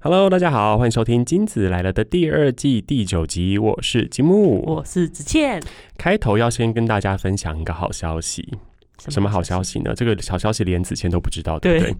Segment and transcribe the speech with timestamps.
[0.00, 5.60] Hello，大家好，欢迎收听《金子来了》的第二季第九集，我是金木，我是子倩。
[5.96, 8.58] 开头要先跟大家分享一个好消息。
[9.06, 9.92] 什么好消息呢？
[9.94, 11.90] 这个好消息连子谦都不知道，对不对？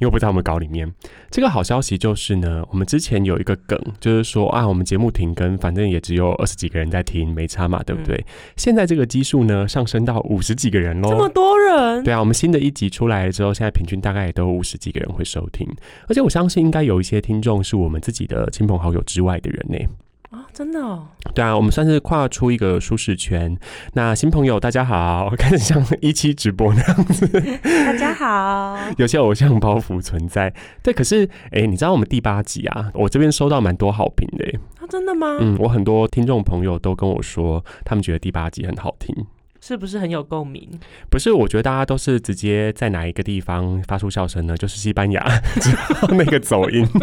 [0.00, 0.92] 因为不在我们稿里面。
[1.30, 8.24] 这个好消息就是呢，我们之前有一个梗，就是说啊，我们节目停更，反正也只有二十几个人在听，没差嘛，对不对？
[8.56, 12.02] 现在这个基数呢，上升到五十几个人喽，这么多人？
[12.02, 15.66] 对啊，我们新的一集出来了之后，现在平均大概也都五十几个人会收听，
[16.08, 19.78] 而且我相信应该有一些听众是我们自己的亲朋好友之外的人呢。
[20.30, 21.08] 啊，真的哦！
[21.34, 23.56] 对啊，我们算是跨出一个舒适圈。
[23.94, 27.26] 那新朋友大家好，开始像一期直播那样子。
[27.62, 30.52] 大家好，有些偶像包袱存在。
[30.82, 34.58] 对，可是哎，你知道我们第八集啊，我这边收到蛮多好评的。
[34.78, 35.38] 啊，真的吗？
[35.40, 39.16] 嗯，我很多听众朋友都跟我说，他们觉得第八集很好听，
[39.62, 40.68] 是不是很有共鸣？
[41.10, 44.54] 不是，我觉得大家都是直接在哪一个地方发出笑声呢？
[44.58, 45.24] 就是西班牙
[45.58, 46.86] 之后那个走音。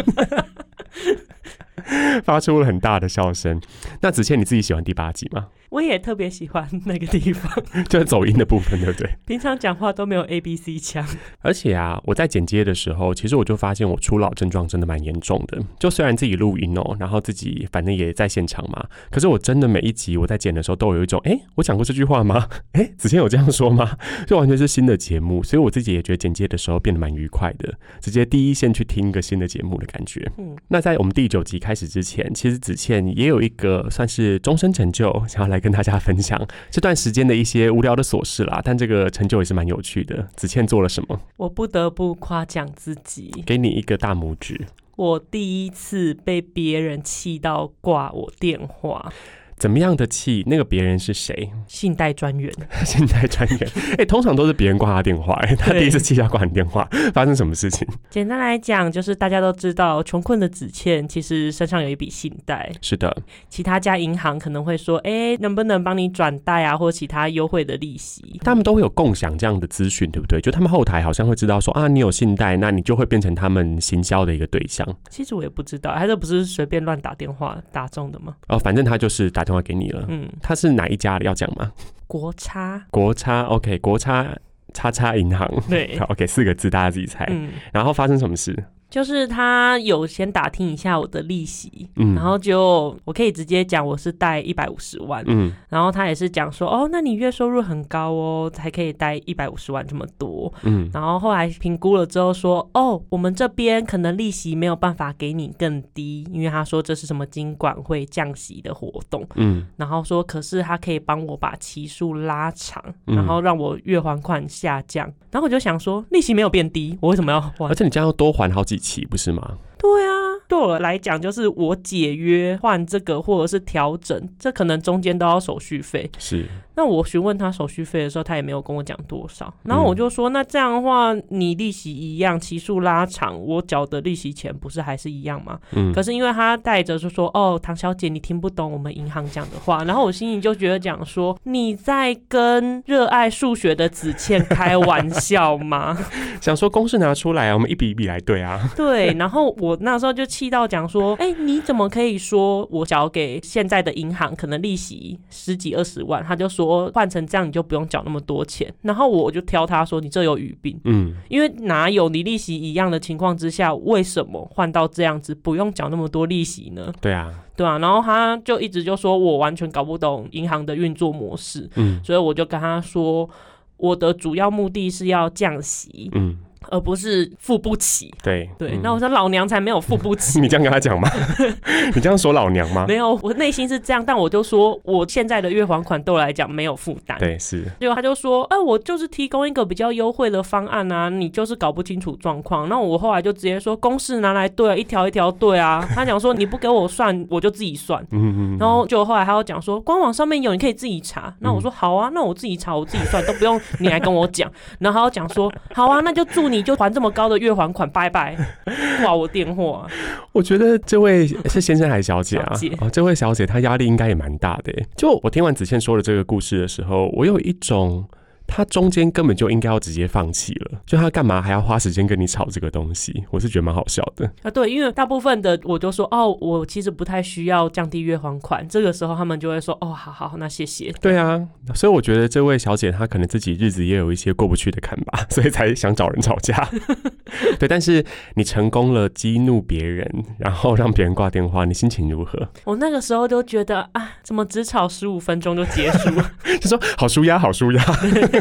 [2.24, 3.60] 发出了很大的笑声。
[4.00, 5.48] 那子倩，你自己喜欢第八集吗？
[5.68, 7.52] 我也特别喜欢那个地方，
[7.88, 9.10] 就是走音的部分，对不对？
[9.26, 11.04] 平常讲话都没有 A B C 腔，
[11.40, 15.60] 而且啊，我在剪接的时候，其实我就发现我初老症状真的蛮严重的。
[15.78, 22.48] 就虽然自己录音哦，然后自己反正也在现场嘛，可是我真的每一集我在剪的时候，都有一种，哎，我讲过这句话吗？
[22.72, 23.98] 哎，子倩有这样说吗？
[24.26, 30.30] 就完全是新的节目，所以我自己也觉得剪接的时候变得蛮愉快的，直接第一线去听一个新的节目的感觉。
[30.38, 36.40] 嗯，那在我们第九集开始之前，其实子倩也有一个算是终身成就，想要来跟大家分享。
[36.70, 40.26] 这段时间的一些无聊的琐事啦，但这个成就也是蛮有趣的。
[40.34, 41.20] 子倩做了什么？
[41.36, 44.66] 我不得不夸奖自己，给你一个大拇指。
[44.96, 49.12] 我第一次被别人气到挂我电话。
[49.56, 50.44] 怎么样的气？
[50.46, 51.50] 那个别人是谁？
[51.66, 52.52] 信贷专员。
[52.84, 53.68] 信贷专员，
[53.98, 57.86] 哎，通常都是别人挂他电话，哎，他第一次气他挂你电话， 发生什么事情？
[58.10, 62.70] 简单来讲，就是大家都知道，穷困的子倩其实身上有一笔信贷。
[62.82, 63.16] 是的，
[63.48, 68.38] 其他家银行可能会说，哎，能不能帮你转贷啊，或其他优惠的利息？
[68.42, 70.40] 他们都会有共享这样的资讯，对不对？
[70.40, 74.86] 就他们后台好像会知道说，啊，你有信贷，那你就会变成他们行销的一个对象。
[75.10, 78.34] 其实我也不知道，他这不是随便乱打电话打中的吗？
[78.48, 80.04] 哦，反正他就是打电话给你了。
[80.08, 80.28] 嗯。
[80.42, 81.24] 他是哪一家的？
[81.24, 81.72] 要讲吗？
[82.06, 84.36] 国差，国差，OK，国差
[84.74, 87.26] 叉叉银行，对，OK，四个字，大家自己猜。
[87.72, 88.54] 然后发生什么事？
[88.96, 117.68] 就是他有先打听一下我的利息，嗯，然后就我可以直接讲我是贷一百五十万，嗯，然后他也是讲说，哦，那你月收入很高哦，才可以贷一百五十万这么多，嗯，然后后来评估了之后说，哦，我们这边可能利息没有办法给你更低，因为他说这是什么金管会降息的活动，嗯，然后说可是他可以帮我把期数拉长，然后让我月还款下降，然后我就想说，利息没有变低，我为什么要还？
[117.68, 118.85] 而且你这样要多还好几。
[118.86, 119.58] 起不是吗？
[119.78, 120.12] 对啊，
[120.48, 126.10] 对我来讲，就是我解约换这个，或者是调整，这可能中间都要手续费。
[126.18, 126.46] 是。
[126.76, 129.52] 那我询问他手续费的时候，他也没有跟我讲多少。
[129.62, 135.58] 然后我就说，那这样的话，你利息一样，期数拉长，我缴的利息钱不是还是一样吗？
[135.72, 135.90] 嗯。
[135.94, 139.84] 可是因为他带着就说，哦，唐小姐，你听不懂我们银行讲的话。
[139.84, 145.96] 然后我心里就觉得讲说，你在跟热爱数学的子倩开玩笑吗？
[146.42, 148.68] 想说公式拿出来啊，我们一笔一笔来对啊。
[148.76, 149.14] 对。
[149.14, 156.22] 然后我那时候就气到讲说，哎，你怎么可以说我缴给现在的银行可能利息十几二十万？
[156.22, 156.65] 他就说。
[156.66, 158.72] 我换成这样，你就不用缴那么多钱。
[158.82, 166.92] 然后我就挑他说：“你这有语病。”嗯，因为哪有你利息一样的情况之下，为什么换到这样子不用缴那么多利息呢？
[167.00, 167.78] 对啊，对啊。
[167.78, 171.68] 然后他就一直就说我完全搞不懂银行的运作模式。
[171.76, 173.28] 嗯，所以我就跟他说，
[173.76, 176.10] 我的主要目的是要降息。
[176.14, 176.38] 嗯。
[176.70, 180.38] 而不是付不起，对对，那我说老娘才没有付不起。
[180.42, 181.08] 你这样跟他讲吗？
[181.94, 182.84] 你这样说老娘吗？
[182.88, 187.18] 没有，我内心是这样，但我就说我现在的月还款对我来讲没有负担。
[187.18, 187.64] 对，是。
[187.80, 192.68] 结果他就说，哎，我就是提供一个比较优惠的方案啊，你就是搞不清楚状况。
[192.68, 195.86] 那我后来就直接说，公式拿来对，一条一条对啊。
[195.94, 198.02] 他讲说你不给我算，我就自己算。
[198.10, 198.58] 嗯嗯。
[198.58, 201.34] 然后就后来他又讲说，官网上面有，你可以自己查。
[201.40, 204.50] 那我说好啊，那我自己查，我自己算，都不用你来跟我讲。
[204.78, 206.55] 然后他又讲说，好啊，那就祝你。
[206.56, 208.34] 你就还这么高的月还款，拜拜，
[209.02, 209.86] 挂我电话。
[210.32, 212.52] 我觉得这位是先生还是小姐啊？
[212.80, 214.72] 哦，这位小姐她压力应该也蛮大的。
[214.96, 218.08] 就我听完子倩说的这个故事的时候，我有一种
[218.46, 223.24] 他中间根本就应该要直接放弃了，就他干嘛还要花时间跟你吵这个东西？
[223.30, 224.50] 我是觉得蛮好笑的啊。
[224.50, 230.92] 对，因为大部分的我都说哦，我其实不太需要降低月还款，这个时候他们就会说哦，好好，那谢谢。
[231.00, 236.68] 对啊，所以我觉得这位小姐她可能自己日子也有一些过不去的坎吧， 所以才想找人吵架。
[237.58, 238.04] 对，但是
[238.34, 240.08] 你成功了激怒别人，
[240.38, 242.48] 然后让别人挂电话，你心情如何？
[242.64, 246.10] 我那个时候都觉得啊，怎么只吵十五分钟就结束？
[246.60, 247.82] 就说好舒压，好舒压，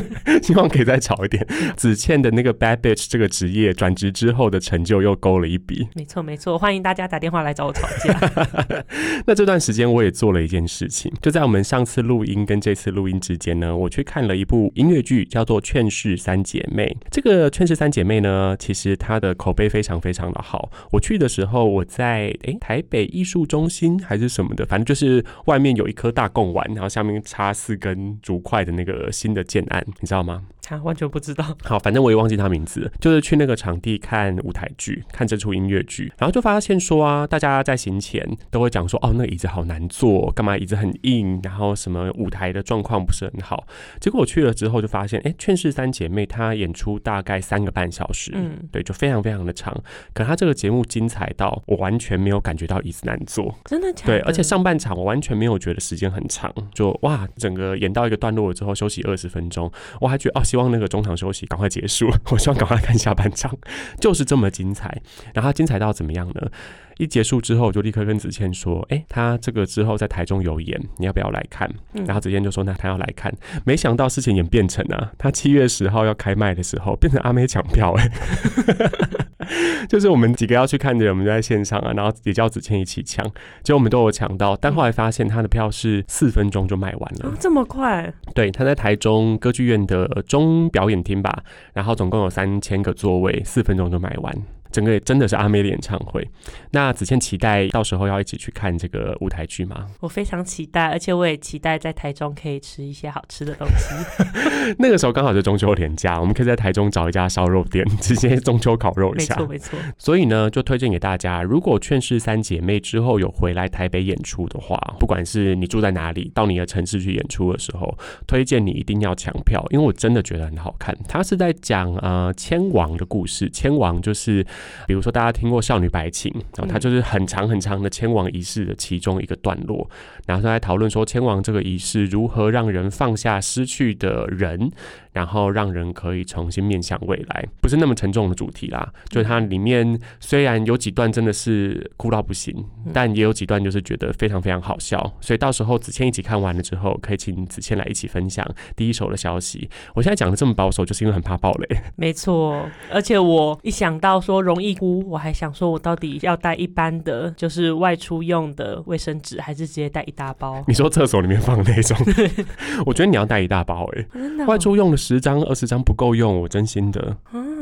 [0.41, 1.45] 希望可以再吵一点。
[1.75, 5.87] 子倩的那个 bad bitch 这个职业转职之后的成就又勾了一笔。
[5.95, 8.83] 没错，没错，欢迎大家打电话来找我吵架。
[9.25, 16.85] 那这段时间我也做了一件事情，就在我们上次录音跟这次录音之间呢，我去看了一部音乐剧，叫做《劝世三姐妹》。
[17.11, 20.69] 这个《劝世三姐妹》呢，其实它的口碑非常非常的好。
[20.91, 30.41] 我去的时候，我在诶台北艺术中心还是什么的，反正就是外面有一颗大贡丸，然后下面插四根竹筷的那个新的建案，你知道吗？
[30.65, 31.45] 他完全不知道。
[31.63, 43.67] 好，反正我也忘记他名字，就是去那个场地看舞台剧，看这出音乐剧，然后就发现说啊，大家在行前都会讲说，哦，那个椅子好难坐，干嘛椅子很硬，然后什么舞台的状况不是很好。
[44.01, 49.79] 结果我去了之后就发现，哎，《劝世三姐妹》她演出大概三个半小时，嗯，对，就非常非常的长。
[50.15, 54.07] 可她这个节目精彩到我完全没有感觉到椅子难坐，真的假？
[54.07, 59.71] 对，而且上半场我完全没有觉得时间很长，就哇，整个演到一个段落了之后休息二十分钟，
[60.01, 60.43] 我还觉得哦。
[60.55, 63.53] 希望那个中场休息赶快结束， 我希望赶快看下半场，
[63.99, 65.01] 就是这么精彩。
[65.33, 66.49] 然后精彩到怎么样呢？
[66.97, 71.69] 一结束之后，我就立刻跟子倩说：“哎，他这个之后在台中有演，你要不要来看？”
[72.05, 73.33] 然后子倩就说：“那他要来看。”
[73.65, 78.09] 没想到事情演变成啊，他七月十号要开卖的时候，变成阿妹抢票哎。
[79.87, 83.23] 就是我们几个要去看的人，我们就在线上啊，然后也叫子倩一起抢，
[83.61, 88.11] 结果我们都有抢到，但后来发现他的票是四分钟就卖完了，这么快？
[88.33, 91.43] 对，他在台中歌剧院的中表演厅吧，
[91.73, 94.35] 然后总共有三千个座位，四分钟就卖完。
[94.75, 96.27] 整个也真的是阿妹的演唱会。
[96.71, 99.87] 那子倩期待到时候要一起去看这个舞台剧吗？
[100.01, 103.95] 我非常期待，而且我也期待在台中可以吃一些好吃的东西。
[104.77, 109.33] 那个时候刚好是中秋连假，我们可以在台中找一家烧肉店，直接中秋烤肉一下。
[109.35, 109.79] 没错没错。
[109.97, 120.93] 所以呢，就推荐给大家，如果劝世三姐妹之后有回来台北演出的话，不管是你住在哪里，到你的城市去演出的时候，推荐你一定要抢票，因为我真的觉得很好看。
[121.07, 124.45] 他是在讲呃千王的故事，千王就是。
[124.87, 129.89] 比如说，大家听过《少女白琴》，然后它就是很长很长的迁往仪式的其中一个段落，
[130.25, 134.71] 然后他在讨论说，迁王这个仪式如何让人放下失去的人。
[135.15, 138.91] 然后让人可以重新面向未来，不是那么沉重的主题啦。
[139.07, 142.53] 就是它里面虽然有几段真的是哭到不行，
[142.91, 144.99] 但也有几段就是觉得非常非常好笑。
[145.21, 148.45] 所以到时候子谦一起看完了之后，可以请子谦来一起分享
[148.75, 149.69] 第一手的消息。
[149.93, 151.77] 我现在讲的这么保守，就是因为很怕暴雷。
[151.95, 160.63] 没错，而且我一想到说容易哭，我还想说我到底要带一般的，就是外出用的卫生纸，还是直接带一大包？
[160.67, 161.95] 你说厕所里面放那种？
[162.85, 164.97] 我觉得你要带一大包哎，外出用了。
[164.97, 167.15] 十张二十张不够用，我真心的。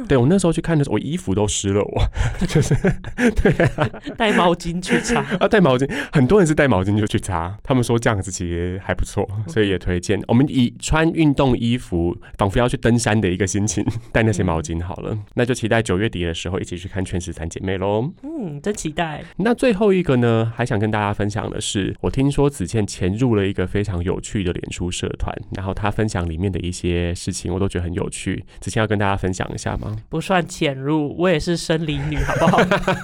[0.08, 2.02] 对我那时候去看的时候，我衣服都湿了，我
[2.48, 2.74] 就是
[3.42, 7.56] 对啊带毛巾去擦 啊，带毛巾，很多人是带毛巾就去擦。
[7.62, 10.22] 他们说这样子其实还不错，所以也推荐。
[10.28, 15.18] 我们以穿运动衣服，仿佛要去登山的一个心情，带那些毛巾好了。
[15.34, 18.10] 那就期待九月底的时候一起去看《全十三姐妹》喽。
[18.24, 19.24] 嗯，真期待。
[19.38, 27.34] 那最后一个呢，还想跟大家分享的是，我听说子倩潜入了一个非常有趣的脸书社团，然后她分享里面的一些事。
[27.34, 29.93] 情我都觉得很有趣，子倩要跟大家分享一下吗？
[30.10, 32.60] 不算潜入，我也是生理女， 好不好？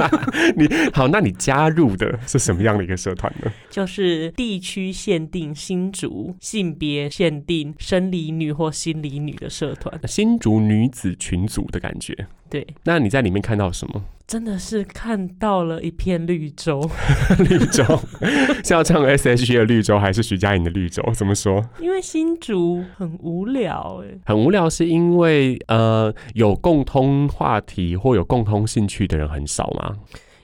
[0.56, 3.52] 你好，那你加入的是什么样的一个社团呢？
[3.70, 12.28] 就是地区限定新竹性别限定生理女或心理女的社团，新竹女子群组的感觉。
[12.50, 14.04] 对，那你在里面看到什么？
[14.30, 16.80] 真的是看到了一片绿洲，
[17.50, 17.84] 绿洲
[18.64, 21.04] 是要唱 S.H.E 的绿洲，还是徐佳莹的绿洲？
[21.16, 21.68] 怎么说？
[21.82, 29.96] 因为新竹很无聊，哎，很无聊，是因为呃有共通话题或有共通兴趣的人很少吗？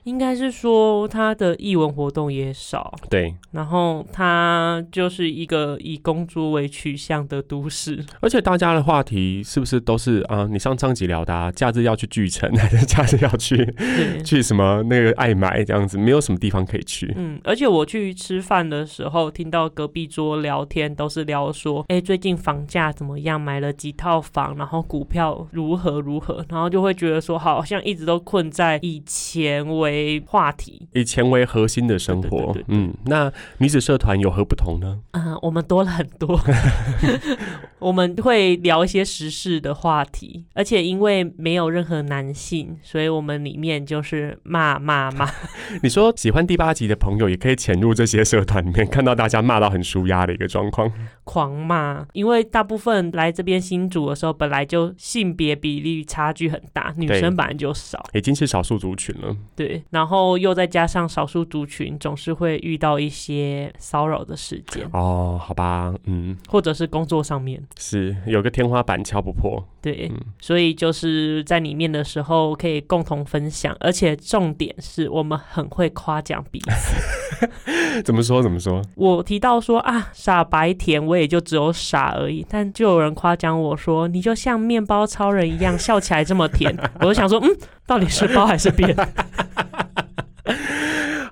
[0.05, 10.47] 应该是说他的译文活动也少，对，然后他就是一个以公主为取向的都市，而且大家的话题是不是都是啊？
[10.49, 13.75] 你上上集聊的，假日要去巨城， 还是假日要去
[14.23, 15.97] 去什么那个爱买这样子？
[15.97, 17.11] 没有什么地方可以去。
[17.17, 23.41] 嗯，而且我去吃饭的时候，听到隔壁桌聊天都是聊说，哎，最近房价怎么样？
[23.41, 32.55] 买了几套房，然后股票如何如何，然后就会觉得说，好像一直都困在以前为为话题，以钱为核心的生活。
[32.67, 34.99] 嗯，那女子社团有何不同呢？
[35.11, 36.39] 嗯，我们多了很多，
[37.79, 45.29] 我们会聊一些时事的话题，而且因为没有任何男性，所以我们里面就是骂骂骂。
[45.81, 50.91] 你说喜欢第八集的朋友也可以潜入这些社团里面，看到大家骂到很舒压的一个状况，
[51.25, 52.07] 狂骂。
[52.13, 59.35] 因为大部分来这边新组的时候，本来就性别比例差距很大，女生本来就少，已经是少数族群了。
[59.55, 64.87] 对，然后又再加上少数族群总是会遇到一些骚扰的事件。
[64.93, 69.61] 哦，好吧，嗯，或者是工作上面是有个天花板敲不破。
[69.85, 78.01] 对，所以就是在里面的时候可以共同分享，而且重点是我们很会夸奖彼此。
[78.01, 78.41] 怎么说？
[78.41, 78.81] 怎么说？
[78.95, 86.75] 我提到说啊，傻白甜，我也就只有傻而已，但就有人夸奖我说，你就像面包超人一样，笑起来这么甜。
[87.01, 88.97] 我就想说，嗯，到底是包还是扁？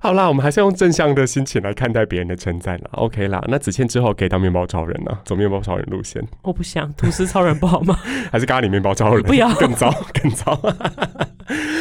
[0.04, 2.90] 好啦，我们还是用正向的心情来看待别人的称赞啦。
[2.92, 6.22] OK 啦，那子倩之后可以当面包超人了，走面包超人路线。
[6.42, 7.98] 我不想吐司超人不好吗？
[8.30, 9.24] 还是咖喱面包超人？
[9.24, 9.90] 不要，更糟，
[10.22, 10.60] 更糟。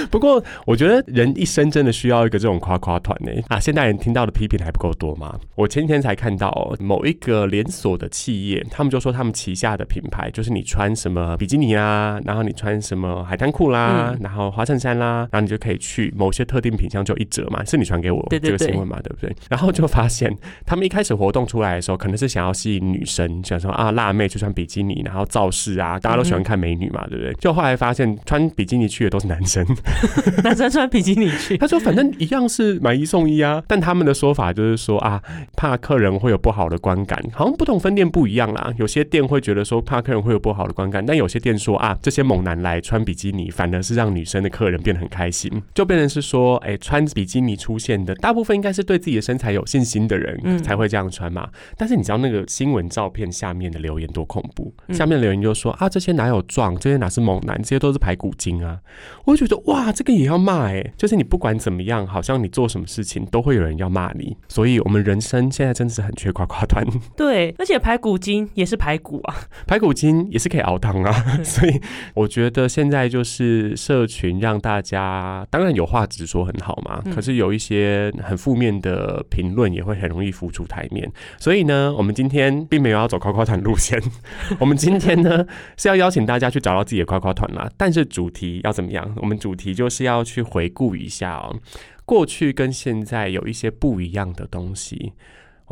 [0.08, 3.32] 不过，我觉得人一生真的需要一个这种夸夸团呢。
[3.48, 5.36] 啊，现代人听到的批评还不够多吗？
[5.56, 17.64] 我前几天才看到某一个连锁的企业，他们就说他们旗下的品牌，就是你穿什么比基尼啦，然后你穿什么海滩裤啦，然后花衬衫啦，然后你就可以去某些特定品相就一折嘛。
[17.64, 18.98] 是你传给我这个新闻嘛？
[19.02, 19.34] 对不对？
[19.48, 20.32] 然后就发现
[20.66, 27.32] 他们一开始活动出来的时候，可能是想要吸引女生，想说啊辣妹就穿比基尼，然后造势啊，大家都喜欢看美女嘛，对不对？
[27.34, 29.64] 就后来发现穿比基尼去的都是男生。
[30.44, 35.22] 男生穿比基尼去，他说反正一样是买一送一啊，但他们的说法就是说啊，
[35.56, 38.72] 怕客人会有不好的观感，好像不同分店不一样啦。
[38.76, 51.48] 有些店会觉得说怕客人会有不好的观感，但有些店说啊，这些猛男来穿比基尼，反而是让女生的客人变得很开心，就变成是说，哎，穿比基尼出现的大部分应该是对自己的身材有信心的人才会这样穿嘛。
[51.76, 54.72] 但是你知道那个新闻照片下面的留言多恐怖？
[54.92, 58.78] 下面留言就说啊，这些哪有壮，这些哪是猛男，这些都是排骨精啊！
[59.24, 60.12] 我就觉得哇，这个。
[60.12, 66.86] 也要骂哎，就是你不管怎么样，好像你做什么事情都会有人要骂你，所以我们人生现在真的是很缺夸夸团。
[67.16, 69.34] 对，而且排骨精也是排骨啊，
[69.66, 71.80] 排骨精也是可以熬汤啊， 所以
[72.14, 77.91] 我觉得现在就是社群让大家当然有话直说很好嘛，可是有一些
[78.22, 81.08] 很负面的评论也会很容易浮出台面。
[81.38, 84.02] 所以呢，我们今天并没有要走夸夸团路线，
[84.58, 85.46] 我们今天呢
[85.76, 87.70] 是要邀请大家去找到自己的夸夸团啦。
[87.76, 89.14] 但是主题要怎么样？
[89.20, 90.22] 我们主题就是要。
[90.32, 91.58] 去回顾一下哦，
[92.06, 95.12] 过去跟现在有一些不一样的东西。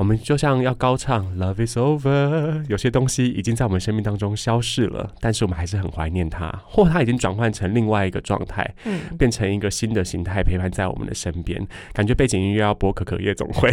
[0.00, 11.69] 我们就像要高唱 Love is over，有些东西已经在我们生命当中消逝了，但是我们还是很怀念它，或它已经转换成另外一个状态，嗯，变成一个新的形态陪伴在我们的身边。
[11.92, 13.71] 感觉背景音乐要播可可夜总会，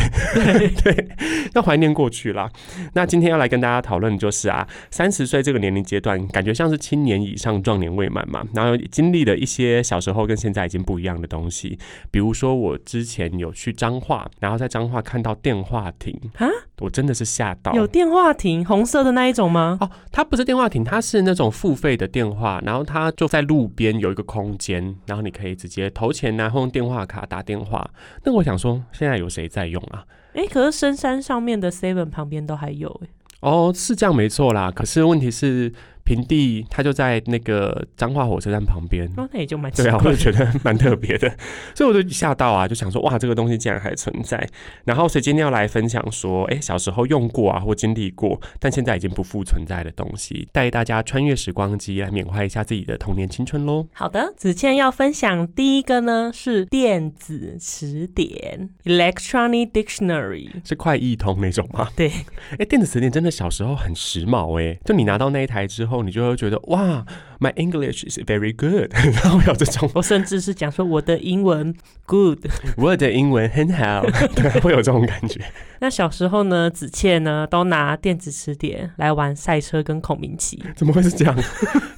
[0.84, 1.08] 对，
[1.56, 2.52] 要怀念过去啦。
[2.92, 11.80] 那今天要来跟大家讨论就是啊，三十岁这个年龄阶段，感觉像是青年以上壮年未满嘛，然后经历了一些小时候跟现在已经不一样的东西，
[12.12, 16.17] 比如说我之前有去彰化，然后在彰化看到电话亭。
[16.38, 16.48] 啊！
[16.80, 19.78] 我真的是吓到，有电话亭，红色的那一种吗？
[19.82, 27.90] 哦，它不是电话亭，它是那种付费的电话，然后它就在路边有一个空间，然后你可以直接投钱然后用电话卡打电话。
[28.24, 30.04] 那我想说，现在有谁在用啊？
[30.34, 33.08] 哎，可是深山上面的 Seven 旁边都还有哎。
[33.40, 35.74] 哦，是这样没错啦，可是问题是。
[36.08, 39.06] 平地，它就在那个彰化火车站旁边。
[39.18, 41.30] 哦，那也就蛮对啊，我就觉得蛮特别的，
[41.76, 44.48] 所以我就吓到啊，就想说哇，这个东西竟然还存在。
[44.86, 53.86] 然后所以今天要来分享说，哎，小时候用过啊，或经历过，但现在已经不复存在的东西，带大家穿越时光机来缅怀一下自己的童年青春喽。
[53.92, 61.90] 好的，子倩要分享第一个呢是电子词典 （Electronic Dictionary），是快译通那种吗？
[61.98, 62.10] 对，
[62.58, 65.97] 哎，电子词典真的小时候很时髦哎，就你拿到那一台之后。
[66.04, 67.06] 你就会觉得哇
[67.40, 68.92] ，My English is very good，
[69.24, 71.74] 然后有这种，我甚至是讲说我的英文
[72.06, 72.40] good，
[72.78, 75.42] 我的英文很好， 对，会有这种感觉。
[75.80, 81.36] 那小时候呢，子倩呢都拿电子词典来玩赛车跟孔明棋，怎么会是这样？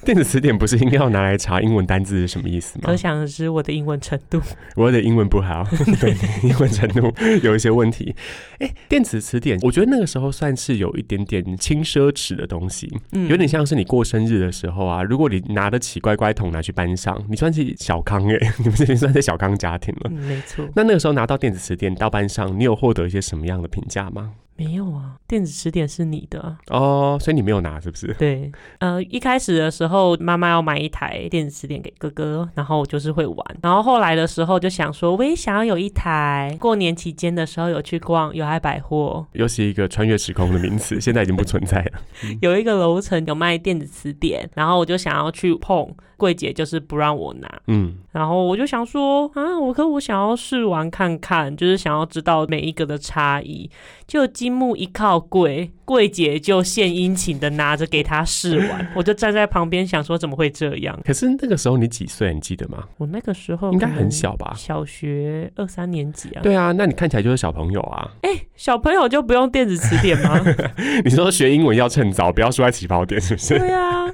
[0.04, 2.84] 电子词典不是应该要拿来查英文单字是什么意思吗？
[2.86, 4.40] 可想而知我的英文程度，
[4.76, 5.66] 我的英文不好，
[6.00, 7.10] 对，英文程度
[7.42, 8.14] 有一些问题。
[8.58, 20.68] 哎，电子词典，我觉得那个时候算是有一点点轻奢侈的东西，嗯，有点像是你过生日的时候啊，如果你拿得起乖乖桶拿去班上，你算是小康哎， 你们这边算是小康家庭了，没错。
[20.74, 24.32] 那那个时候拿到电子词典到班上，你有获得一些什么样的评价吗？
[24.60, 28.12] 没有啊，电子词典是你的哦，所以你没有拿是不是？
[28.18, 36.54] 对，呃，一开始的时候妈妈要买一台电子词典给哥哥，然后我就是会玩，然后后来的时候就想说，我也想要有一台。
[36.60, 42.00] 过年期间的时候有去逛友爱百货，又是一个穿越时空的名词，现在已经不存在了。
[42.42, 45.88] 有一个楼层有卖电子词典，然后我就想要去碰。
[46.20, 53.70] 柜姐就是不让我拿，嗯，然后我就想说啊，我可我想要试玩看看，就是想要知道每一个的差异。
[54.06, 60.98] 就积木一靠柜，柜姐就献殷勤的拿着给他试玩， 我就站在旁边想说怎么会这样？
[61.04, 62.32] 可是那个时候你几岁？
[62.32, 62.84] 你记得吗？
[62.98, 64.52] 我那个时候应该很小吧？
[64.56, 66.40] 小学二三年级啊？
[66.42, 68.08] 对啊，那你看起来就是小朋友啊？
[68.22, 70.40] 哎，小朋友就不用电子词典吗？
[71.04, 73.58] 你说学英文要趁早，不要输在起跑点，是不是？
[73.58, 74.06] 对啊，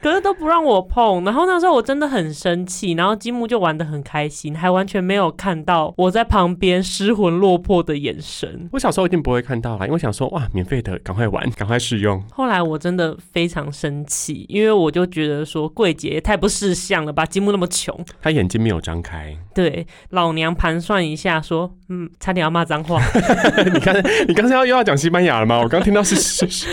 [0.00, 8.68] 可是都不让我碰，然后那时候我真的很生气，然后积木就玩的很开心，还完全没有看到我在旁边失魂落魄的眼神。
[8.72, 9.38] 我小时候一定不会。
[9.38, 12.22] 会看到啦，因为想说哇，免费的，赶快玩， 赶快试用。
[12.30, 19.36] 后来我真的非常生气，因为我就觉得说柜姐也太不识相了吧，积木那么穷，他眼睛没有张开。
[19.54, 23.02] 对，老娘盘算一下，说嗯，差点要骂脏话。
[23.72, 23.94] 你刚
[24.28, 25.58] 你刚才要又要讲西班牙了吗？
[25.60, 26.66] 我刚听到是是是，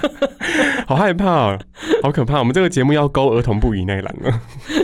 [0.86, 1.56] 好害怕，
[2.02, 2.38] 好可怕。
[2.40, 4.40] 我们这个节目要勾儿童不宜那一栏了。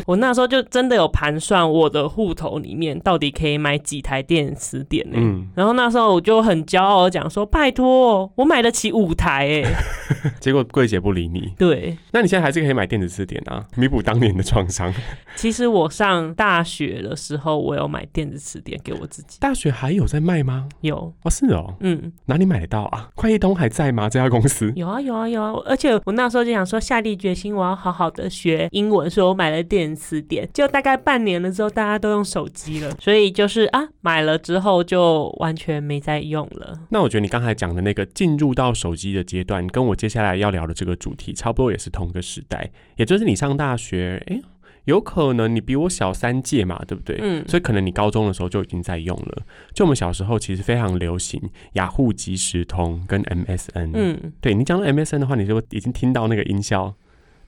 [0.07, 5.16] 我那时候就真的有盘算，我的户头里面到底可以买几台电磁点呢？
[5.18, 7.02] 嗯，然后那时候我就很骄傲。
[7.02, 9.75] 我讲说，拜托，我买得起五台哎，
[10.41, 11.53] 结果柜姐不理你。
[11.59, 14.93] 对，那你现在还是可以买电子词典啊，弥补当年的创伤。
[15.37, 19.39] 其实我上大学的时候，我有买电子词典给我自己。
[19.41, 20.69] 大学还有在卖吗？
[20.81, 23.09] 有哦，是哦，嗯，哪里买得到啊？
[23.15, 24.09] 快易通还在吗？
[24.09, 25.53] 这家公司有啊，有啊，有啊。
[25.67, 30.49] 而且我那时候就想说，下定决心我要好好的学英文，所以我买了电子词典。
[30.53, 36.79] 就大概半年了之后，大家都用手机了，所以就是啊，买了之后就完全没再用了。
[36.91, 42.71] 那我觉得你刚才讲的那个进入到手机的阶段，跟我接下来要聊的这个主题差不多，也是同个时代。
[42.97, 44.41] 也就是你上大学，哎，
[44.85, 47.19] 有可能你比我小三届嘛，对不对？
[47.21, 47.45] 嗯。
[47.49, 49.43] 所以可能你高中的时候就已经在用了。
[49.75, 51.41] 就我们小时候其实非常流行
[51.75, 53.91] 雅虎即时通跟 MSN。
[53.95, 54.33] 嗯。
[54.41, 56.95] 对你讲到 MSN 的话，你就已经听到那个音效，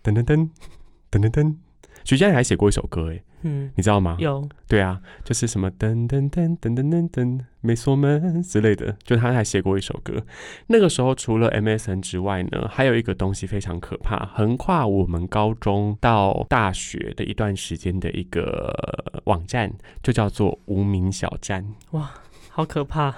[0.03, 0.49] 噔噔噔，
[1.11, 1.55] 噔噔噔。
[2.04, 3.23] 徐佳莹还写过一首歌，哎。
[3.42, 4.16] 嗯，你知道吗？
[4.20, 10.23] 有，对啊，就是什么噔噔噔噔噔噔噔没锁门之类的，就他还写过一首歌。
[10.66, 18.75] 那个时候除了 MSN 之外呢，还有一个东西非常可怕，横跨我们高中到大学的一段时间的一个
[19.25, 21.64] 网站，就叫做无名小站。
[21.92, 22.11] 哇，
[22.50, 23.14] 好可怕！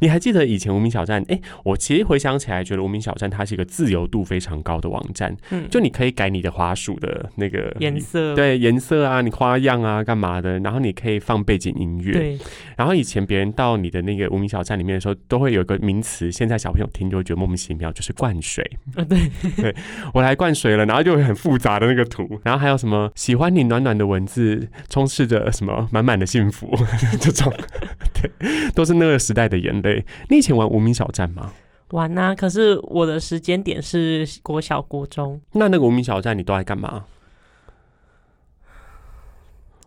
[0.00, 1.24] 你还记得以前无名小站？
[1.28, 5.36] 哎，我其实回想起来，觉得无名小站它是一个自由度非常高的网站。
[5.50, 10.58] 嗯，就你可以改你的滑鼠的那个颜色，对颜色啊，你花样啊，干嘛的？
[10.60, 12.12] 然后你可以放背景音乐。
[12.12, 12.38] 对。
[12.76, 18.62] 然后以前别人到你的那个无名小站里面的时候，都会有一个名词，现在小朋友听就会觉得莫名其妙，就是灌水。
[18.94, 19.74] 啊，对 对，
[20.12, 26.70] 我来灌水了，然后就会很复杂的那个图，然后还有什么喜欢你暖暖的文字，充斥着什么满满的幸福，
[27.20, 27.52] 这种，
[28.14, 28.30] 对，
[28.74, 30.04] 都是那个时代的眼泪。
[30.30, 31.52] 你以前玩无名小站吗？
[31.90, 35.40] 玩啊，可是我的时间点是国小国中。
[35.52, 37.04] 那那个无名小站你都在干嘛？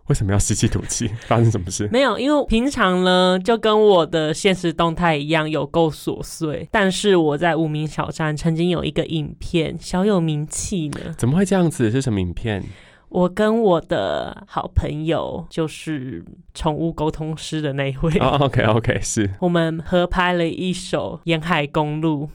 [0.07, 1.07] 为什么要吸气吐气？
[1.27, 1.87] 发生什么事？
[1.91, 6.67] 没有，因为平常呢就跟我的现实动态一样，有够琐碎。
[6.71, 11.13] 但是我在无名小站曾经有一个影片小有名气呢。
[11.15, 11.91] 怎么会这样子？
[11.91, 12.63] 是什么影片？
[13.09, 18.17] 我跟我的好朋友，就是宠物沟通师的那一位。
[18.19, 22.25] OK OK，是我们合拍了一首《沿海公路》。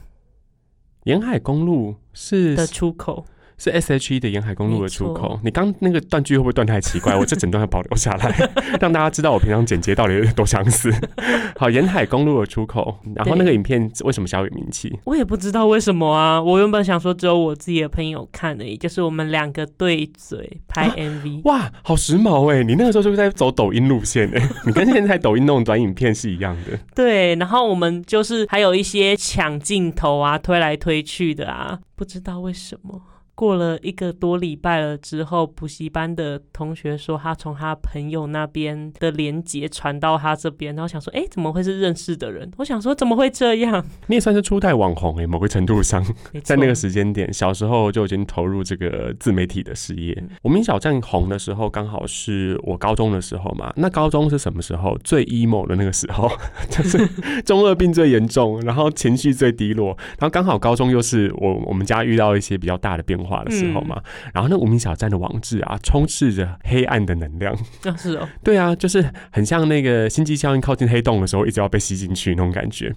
[1.05, 3.25] 沿海公路是的出口。
[3.57, 5.39] 是 S H E 的沿海公路的出口。
[5.43, 7.15] 你刚那个断句会不会断太奇怪？
[7.17, 8.49] 我这整段要保留下来，
[8.81, 10.91] 让大家知道我平常剪接到底有多相似。
[11.57, 14.97] 好，沿海公路的出口，然后那个影片为什么小有名气？
[15.05, 16.41] 我也不知道为什么啊。
[16.41, 21.41] 我原本想说只有我自己的朋友看而已，就是我们两个对嘴拍 M V。
[21.45, 22.63] 哇，好时髦哎！
[22.63, 26.77] 你那个时候就是在走抖音路线哎，你跟现在抖音那种短影片是一样的。
[26.93, 33.01] 对，然后我们就是还有一些抢镜头啊，推来推去的啊，不知道为什么。
[33.35, 42.49] 过了一个多礼拜了之后，补习班的同学说他从他朋友那边的连接传到他这边，然后想说，哎，怎么会是认识的人？
[42.57, 43.85] 我想说，怎么会这样？
[44.07, 46.01] 你也算是初代网红哎，某个程度上，
[46.43, 50.17] 在那个时间点，小时候就已经投入这个自媒体的事业。
[50.43, 53.73] 无名小站红的时候，刚好是我高中的时候嘛。
[53.75, 54.97] 那高中是什么时候？
[55.03, 56.31] 最 emo 的那个时候，
[56.71, 57.05] 就是
[57.43, 59.87] 中二病最严重，然后情绪最低落，
[60.19, 63.19] 然后刚好高中又是我我们家遇到一些比较大的变。
[63.19, 64.01] 化的时候嘛。
[64.33, 67.53] 然后那无名小站的网址啊，充斥着黑暗的能量。
[67.83, 68.27] 啊，是哦。
[68.43, 72.93] 对啊，就是很像那个星际效应靠近黑洞的时候，一直要被吸进去那种感觉。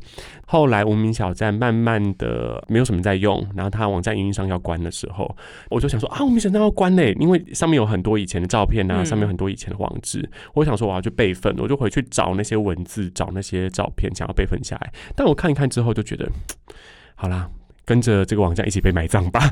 [0.47, 5.37] 后来无名小站慢慢的没有什么在用，然后它网站运营商要关的时候，
[5.69, 10.29] 我就想说啊，无名小站要关嘞，因为上面有很多以前的照片啊，上面有很多以前的网志。
[10.55, 14.93] 我想说我要去备份，我就回去找那些文字，找那些照片，想要备份下来。
[15.15, 16.29] 但我看一看之后，就觉得
[17.15, 17.49] 好啦。
[17.89, 19.51] 跟着这个网站一起被埋葬吧。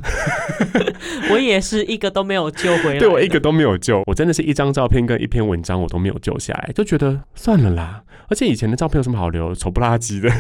[1.33, 4.03] 我也是一个都没有救回来，对我一个都没有救。
[4.07, 8.03] 我真的是一张照片跟一篇文章我都没有救下来，就觉得算了啦。
[8.29, 9.55] 而且以前的照片有什么好留？
[9.55, 10.31] 丑不拉几的。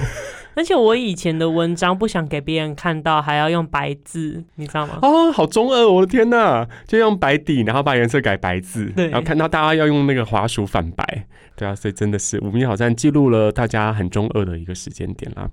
[0.56, 4.98] 而且我以前的文章不想给别人看到，还要用白字，你知道吗？
[5.02, 5.86] 哦，好中二！
[5.86, 11.26] 我的天哪，就用白底，然后把颜色改白字，然后看到大家要用那个滑鼠反白。
[11.54, 15.48] 对啊，所以真的是无名好像记录了大家很中二的一个时间点啦。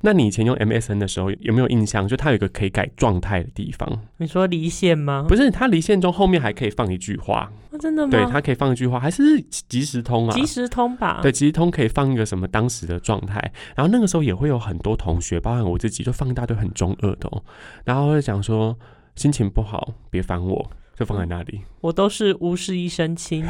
[0.00, 2.08] 那你以前用 MSN 的时候有没有印象？
[2.08, 4.00] 就它有一个可以改状态的地方？
[4.16, 5.26] 你说离线吗？
[5.28, 7.52] 不是，它离线中后面还可以放一句话。
[7.80, 8.10] 真的吗？
[8.10, 10.34] 对，它可以放一句话，还是即时通啊？
[10.34, 11.20] 即时通吧。
[11.22, 13.38] 对，即时通可以放一个什么当时的状态。
[13.74, 17.42] 然后那个时候也会有很多同学，包含我自己，就放一大堆很中二的哦。
[17.84, 18.76] 然后会讲说
[19.14, 20.70] 心情不好，别烦我。
[20.94, 23.42] 就放在那里，我都是无事一身轻。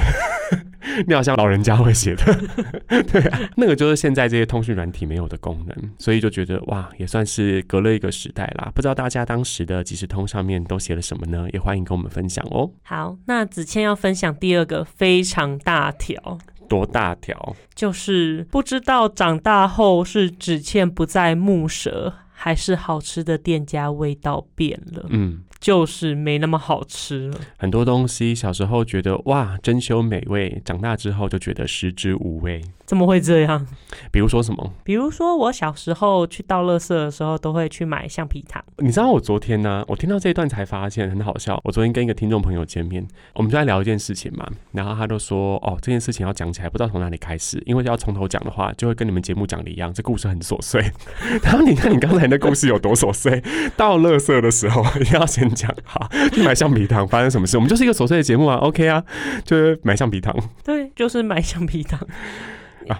[1.08, 2.24] 你好像老人家会写的，
[3.10, 8.70] 对啊，那个就是现在这些通讯软体没有的功能，所以就觉得哇，也算是隔了一个时代啦。
[8.72, 11.48] 不知道大家当时的即时通上面都写了什么呢？
[11.52, 12.70] 也欢迎跟我们分享哦。
[12.84, 17.56] 好，那子谦要分享第二个非常大条，多大条？
[17.74, 25.06] 就是不知道长大后是只欠不在木蛇，还是好吃的店家味道变了。
[25.10, 25.42] 嗯。
[25.62, 27.38] 就是没那么好吃了。
[27.56, 32.60] 很多东西小时候觉得哇，珍馐美味，长大之后就觉得食之无味。
[32.84, 33.64] 怎么会这样？
[34.10, 34.72] 比如说什么？
[34.82, 38.62] 比如说我小时候去倒垃圾的时候，都会去买橡皮糖。
[38.78, 39.84] 你知道我昨天呢？
[39.86, 41.58] 我听到这一段才发现很好笑。
[41.62, 44.46] 我昨天跟一个听众朋友见面，我们就在聊一件事情嘛。
[44.72, 50.82] 然后他就说：“哦，这件事情要讲起来，不知道从哪里开始，因为要从头讲的话，就会跟你们节目讲的一样，这故事很琐碎。
[51.44, 53.42] 然后你看你刚才那故事有多琐碎，
[53.76, 57.56] 倒垃圾的时候 要先讲好，去买橡皮糖发生什么事？
[57.56, 59.02] 我们就是一个琐碎的节目啊，OK 啊，
[59.44, 60.34] 就是买橡皮糖。
[60.64, 61.98] 对，就是买橡皮糖。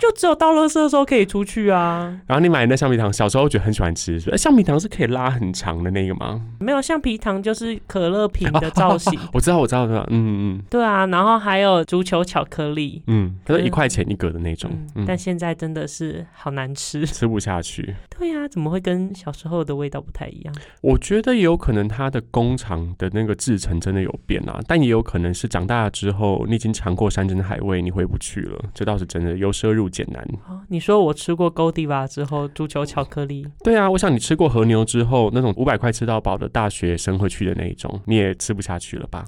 [0.01, 2.21] 就只有到垃圾的时候可以出去啊。
[2.27, 4.19] 然后你买那橡皮糖，小时候觉得很喜欢吃。
[4.37, 6.41] 橡皮糖是可以拉很长的那个吗？
[6.59, 9.19] 没有，橡皮糖就是可乐瓶的造型。
[9.33, 10.05] 我知道，我知道，知道。
[10.11, 10.63] 嗯嗯。
[10.71, 13.03] 对啊，然后还有足球巧克力。
[13.07, 14.71] 嗯，它是一块钱一个的那种。
[15.07, 17.95] 但现在真的是好难吃，吃不下去。
[18.19, 20.55] 对呀，怎么会跟小时候的味道不太一样？
[20.81, 28.59] 我觉得也有可能它的工厂的那个制成真的有变啊，但也有可能是长大之后你已经尝过山珍海味，你回不去了。
[28.75, 30.27] 这倒是真的，由奢入俭难。
[30.69, 33.47] 你说我吃过 Godiva 之后，足球巧克力。
[33.63, 39.25] 对啊，我想你吃过和牛之后，那种五百块吃到饱的大学生会去的那一种，你也吃不下去了吧？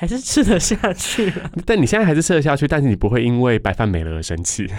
[0.00, 1.32] 还是吃得下去，
[1.66, 4.70] 但你现在还是吃得下去，但是你不会因为白饭没了而生气。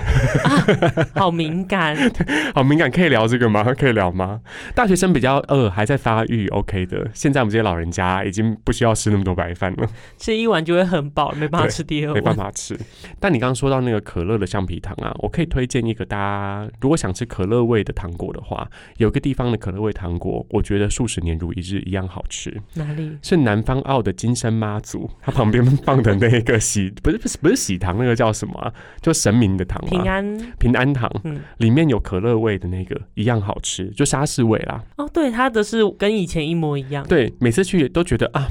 [1.13, 1.93] 好敏感，
[2.55, 3.61] 好敏感，可以聊这个吗？
[3.77, 4.39] 可以聊吗？
[4.73, 7.05] 大学生比较饿，还在发育，OK 的。
[7.13, 9.85] 现在我们这些老人家已经不需要吃那么多白饭了，
[10.17, 12.79] 吃一碗就会很饱，没办法吃第二碗，没办法吃。
[13.19, 22.61] 但你刚刚说到那个可乐的橡皮糖啊，我可以推荐一个大家，如果想吃可乐味的糖果的话，有个地方的可乐味糖果，我觉得数十年如一日一样好吃。
[22.75, 23.17] 哪里？
[23.21, 25.08] 是南方澳的金生妈祖。
[25.21, 28.73] 它旁边放的那个喜不是不是不是喜糖，那个叫什么？
[29.01, 34.83] 就神明的糖，平安平安糖，嗯，里面有可乐味的那个一样好吃，就沙士味啦。
[34.97, 37.05] 哦，对，它的是跟以前一模一样。
[37.07, 38.47] 对，每次去都觉得啊，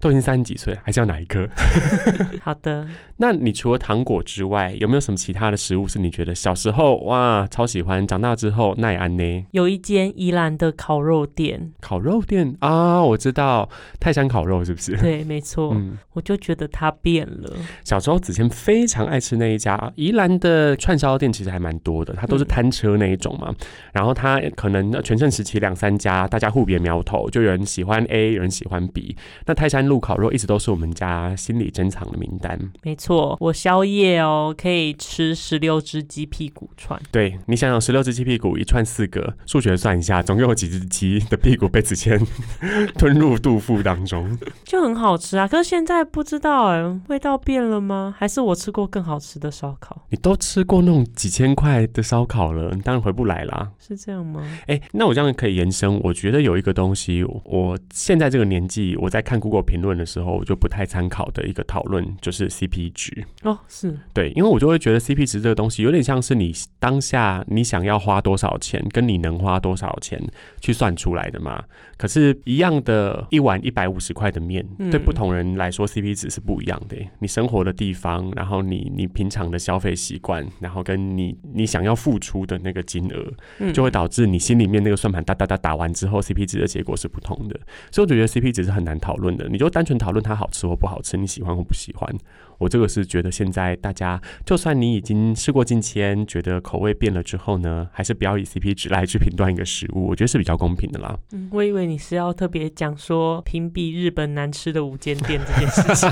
[0.00, 1.48] 都已经三十几岁，还是要哪一颗？
[2.42, 2.86] 好的。
[3.16, 9.46] 那你除了糖果之外，有没有什么其他的食物是你觉得小时候哇超喜欢，长大之后耐安呢？
[9.52, 13.68] 有一间宜兰的烤肉店，烤肉店啊，我知道
[14.00, 14.96] 泰山烤肉是不是？
[14.96, 15.72] 对，没错。
[15.74, 17.52] 嗯，我就觉得他变了。
[17.84, 23.54] 小时候子谦非常爱吃那一家宜兰的串烧店，其实还蛮多的，它都是摊车那一种嘛。
[23.92, 29.16] 然后他可能全盛时期两三家，大家互别苗头，就有人喜欢 A，有人喜欢 B。
[29.46, 32.58] 那泰山路烤肉一直都是我们家心里珍藏的名单。
[32.82, 33.04] 没错。
[33.04, 36.98] 错，我宵夜哦，可以吃十六只鸡屁股串。
[37.12, 42.18] 对你想想，十六只鸡屁股一串四个，数学算一下，总共有几只鸡的屁股被子谦
[42.96, 45.46] 吞入肚腹当中，就很好吃啊。
[45.46, 48.14] 可是现在不知道哎，味道变了吗？
[48.16, 50.02] 还是我吃过更好吃的烧烤？
[50.10, 53.70] 你都吃过那种几千块的烧烤了，你当然回不来啦。
[53.78, 54.42] 是这样吗？
[54.66, 56.00] 哎，那我这样可以延伸。
[56.02, 70.20] 我觉得有一个东西，我现在这个年纪，我在看 Google 评论的时候，我就不太参考的一个讨论就是 CP 值哦，是对，因为我就会觉得 CP 值这个东西有点像是你当下你想要花多少钱，跟你能花多少钱
[70.60, 71.62] 去算出来的嘛。
[71.96, 76.96] 可是，一样的一碗一百五十块的面，对不同人来说 CP 值是不一样的。
[77.18, 87.58] 你生活的地方，然后你你平常的消费习惯，然后跟你你想要付出的那个金额，就会导致你心里面那个算盘哒哒哒打完之后，CP 值的结果是不同的。
[87.90, 89.48] 所以我觉得 CP 值是很难讨论的。
[89.48, 92.14] 你就单纯讨论它好吃或不好吃，你喜欢或不喜欢。
[92.64, 101.14] 我这个是觉得现在大家，就算你已经试过境迁，觉得口味变了之后呢，还是不要以 CP 值来去 评断一个食物，我觉得是比较公平的啦。
[101.32, 106.10] 嗯，我以为你是要特别讲说评比日本难吃的五间店这件事情。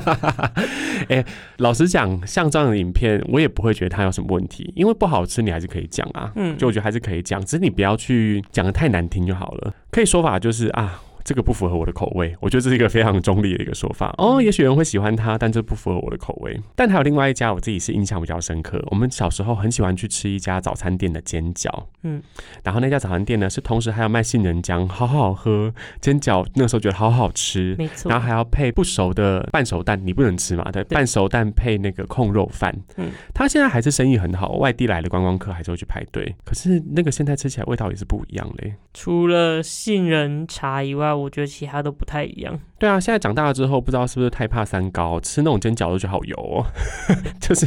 [1.08, 1.24] 哎，
[1.56, 6.30] 老实讲，像这样的影片，我也不会觉得它有什么问题，因为不好吃你还是可以讲啊。
[6.36, 9.74] 嗯，就我觉得还是可以讲，只是你不要去讲的太难听就好了。
[9.90, 11.00] 可以说法就是啊。
[11.24, 14.40] 这个不符合我的口味，我觉得这是一个非常中立的一个说法哦。
[14.40, 16.58] 也许有人会喜欢它，但这不符合我的口味。
[16.74, 18.82] 但还有另外一家，我自己是印象比较深刻。
[18.90, 21.70] 我们小时候很喜欢去吃一家早餐店的煎饺，
[22.02, 22.22] 嗯，
[22.62, 25.72] 然后那家早餐店呢是同时还有卖杏仁浆，好好喝。
[26.00, 28.10] 煎饺那个时候觉得好好吃，没错。
[28.10, 30.70] 然后还要配不熟的半熟蛋，你不能吃嘛？
[30.72, 36.34] 对，半熟蛋配那个控肉饭，嗯，他现在还是生意很好，外地来的观光客还是会去排队。
[36.44, 38.74] 可是那个现在吃起来味道也是不一样嘞。
[38.92, 42.58] 除了杏仁茶以外，我觉得其他都不太一样。
[42.82, 46.66] 对啊，现在长大了之后，不知道是不是太怕三高，吃那种煎饺都觉得好油哦，
[47.40, 47.64] 就是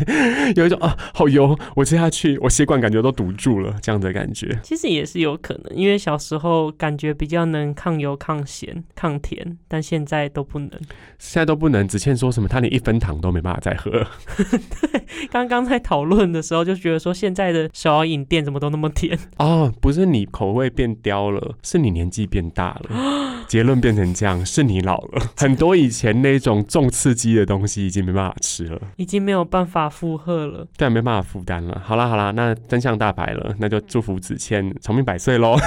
[0.57, 4.59] 有一种啊，好油，我吃下去，我血管感觉都堵住了这样的感觉。
[4.61, 10.69] 其实也是有可能，因为小时候感觉比较能抗油、抗咸、抗甜，但现在都不能。
[11.17, 11.87] 现在都不能。
[11.87, 12.49] 子倩说什么？
[12.49, 13.91] 她连一分糖都没办法再喝。
[14.35, 15.01] 对，
[15.31, 23.45] 刚刚在讨论的时候就觉得说，现在的小饮店怎么都那么甜哦，不是你口味变刁了，是你年纪变大了。
[23.47, 25.31] 结论变成这样，是你老了。
[25.37, 31.81] 很多以前那种重刺激的东西已经没办法吃了，已经没有办法负荷了，对，没办法负担了。
[31.83, 35.57] 好啦好啦，那真相大白了，那就祝福子谦长命百岁喽。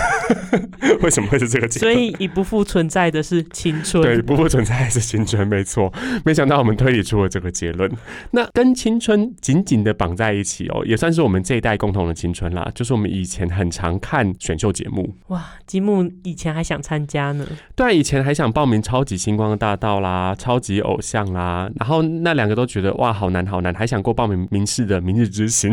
[1.02, 1.94] 为什么会是这个结论？
[1.94, 5.92] 所以已不复存在的是青春，对，不复存在的是青春，没错。
[6.24, 7.90] 没想到我们推理出了这个结论，
[8.30, 12.70] 那跟青春紧紧的绑在一起哦，也算是我们这一代共同的青春啦。
[12.74, 17.46] 就是我们以前很常看选秀节目，哇，积木以前还想参加呢。
[17.74, 25.70] 对，以前还想报名超级星光大道啦、超级偶像啦，然后那两个都觉得哇好难好难，还想过报名明世的明日之星，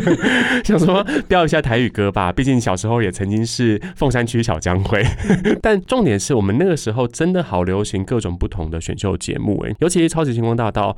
[0.64, 5.04] 想说飙一下台语歌吧，毕竟小时候也曾经是凤山区小江会。
[5.60, 10.96] 但重点是我们那个时候真的好流行各种不同的选秀节目哎，尤其是超级星光大道。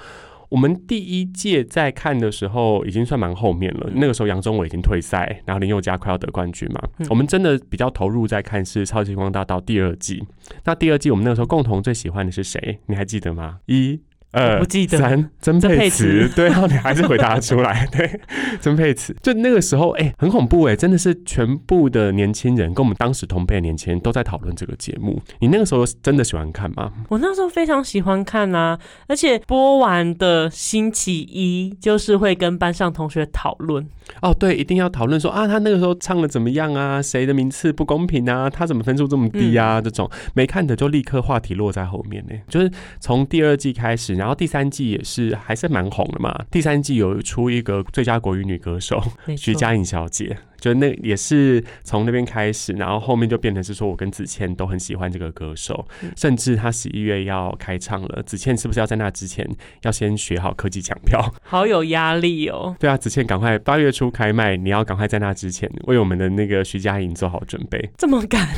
[0.49, 6.81] 我们第一届在看的时候已经算蛮后面了，那个时候杨宗纬已经退赛，然后林宥嘉快要得冠军嘛。
[7.11, 10.25] 我们真的比较投入在看是《超级星光大道》第二季。
[10.65, 12.79] 那第二季我们那个时候共同最喜欢的是谁？
[12.87, 13.59] 你还记得吗？
[13.67, 14.01] 一。
[14.33, 18.21] 呃，不记得三曾沛慈， 对，然后你还是回答出来，对，
[18.61, 25.19] 曾沛慈，就那个时候，哎，很恐怖，哎，真的是全部的年轻人跟我们当时同辈的年轻人都在讨论这个节目。
[25.41, 26.93] 你那个时候真的喜欢看吗？
[27.09, 33.89] 我那时候非常喜欢看啊，而且播完的星期一就是会跟班上同学讨论。
[34.23, 37.01] 哦，对，一定要讨论说啊，他那个时候唱的怎么样啊？
[37.01, 38.49] 谁的名次不公平啊？
[38.49, 39.81] 他怎么分数这么低啊？
[39.81, 42.35] 这种没看的就立刻话题落在后面呢。
[42.49, 46.37] 就是从第二季开始，然后第三季也是还是蛮红的嘛。
[46.51, 49.03] 第三季有出一个最佳国语女歌手
[49.37, 50.37] 徐佳莹小姐。
[50.61, 59.49] 就那也是从那边开始，然后后面就变成是说我跟子倩都很喜欢这个歌手，甚至他十一月要开唱了，子倩是不是要在那之前
[59.83, 61.33] 要先学好科技抢票？
[61.45, 62.75] 好有压力哦。
[62.81, 67.91] 对啊，子倩赶快八月初开卖，你要赶快在那之前为我们的那个徐佳莹做好准备。
[67.97, 68.49] 这么赶？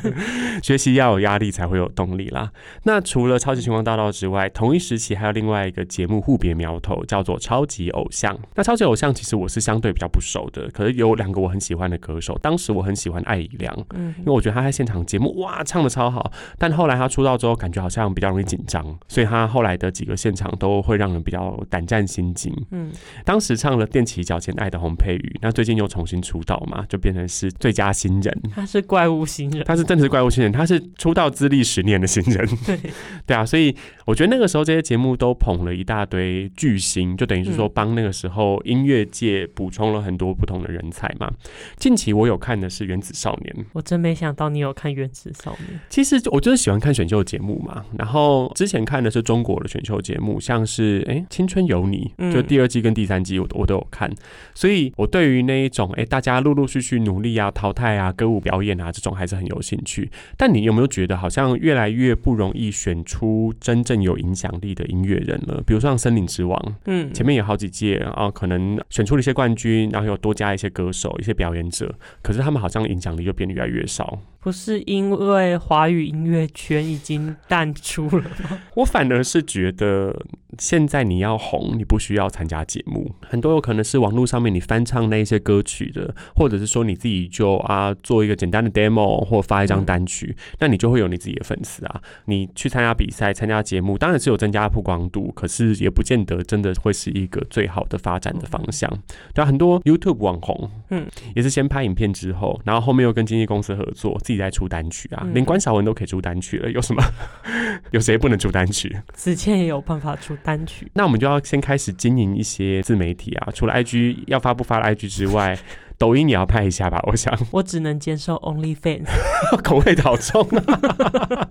[0.62, 2.50] 学习要有压力才会有动力啦。
[2.84, 8.38] 那除了超级星光大道之外，同一时期还有另外一个节目互别苗头，叫做超级偶像。
[8.54, 11.41] 那超级偶像其实我是相对比较不熟的，可是有两个。
[11.42, 22.52] 我很喜欢的歌手，当时我很喜欢艾怡良，嗯，因为我觉得他在现场节目哇唱的超好，但后来他出道之后，感觉好像比较容易紧张，所以他后来的几个现场都会让人比较胆战心惊。
[22.70, 22.92] 嗯，
[23.24, 28.42] 当时唱了踮起脚尖爱的洪佩瑜，那最近又重新出道嘛，就变成是最佳新人。
[28.54, 32.46] 他是怪物新人，他是真的是怪物新人，他是出道资历十年的新人。
[32.64, 32.78] 对，
[33.26, 33.74] 对啊，所以
[34.04, 41.31] 我觉得那个时候这些节目都捧了一大堆巨星，就等于是说帮那个时候音乐界补充了很多不同的人才嘛。
[41.76, 45.78] 近期我有看的是《原子少年》，我真没想到你有看《原子少年》。
[45.88, 54.10] 其实我就是喜欢看选秀节目嘛，然后之前看的是中国的选秀节目，像是哎《青春有你》，就第二季跟第三季我我都有看，
[54.54, 60.10] 所以我对于那一种哎大家陆陆续续努力啊、淘汰啊、歌舞表演啊这种还是很有兴趣。
[60.36, 65.62] 但你有没有觉得好像越来越不容易选出真正有影响力的音乐人了？
[65.66, 74.18] 比如说像《森林之王》，嗯，前面有好几届啊，可能选出了一些冠军，然后又多加一些歌手、一些表演者，可是他们好像影响力就变得越来越少。
[74.42, 78.60] 不是因为华语音乐圈已经淡出了吗？
[78.74, 80.12] 我反而是觉得，
[80.58, 92.02] 现在你要红，你不需要参加节目，很多有可能是网络上面你翻唱那一些歌曲的，或者是说你自己就啊做一个简单的 demo 或发一张单曲，那你就会有你自己的粉丝啊。
[92.24, 98.90] 你去参加比赛、参加节目，当然是有增加曝光度，可是也不见得真的会是一个最好的发展的方向。
[99.32, 104.18] 对啊，很多 YouTube 网红，嗯，也是先拍影片之后，然后后面又跟经纪公司合作。
[104.32, 107.02] 自己在出单曲啊，连关晓雯都可以出单曲了，有什么？
[107.92, 108.96] 有谁不能出单曲？
[109.12, 110.90] 子倩也有办法出单曲。
[110.94, 115.58] 那我们就要先开始经营一些自媒体啊，除了 IG 要发不发 IG 之外，
[116.02, 117.00] 抖音也要拍一下吧。
[117.06, 119.06] 我想， 我只能接受 OnlyFans，
[119.62, 121.46] 口味好重啊。